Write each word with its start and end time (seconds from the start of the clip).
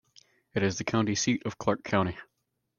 It 0.55 0.63
is 0.63 0.79
the 0.79 0.83
county 0.83 1.13
seat 1.13 1.43
of 1.45 1.59
Clarke 1.59 1.83
County. 1.83 2.17